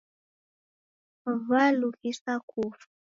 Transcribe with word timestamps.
W'alughisa 1.47 2.33
kufwa 2.49 2.87